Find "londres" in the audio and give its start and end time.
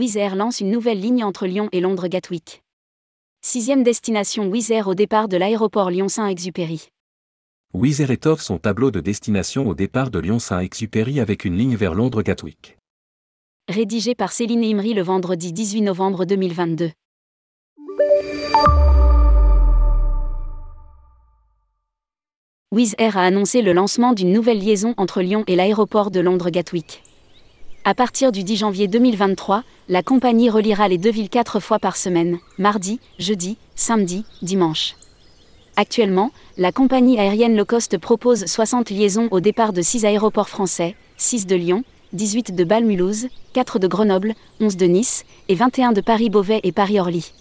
1.80-2.08, 11.92-12.22, 26.20-26.48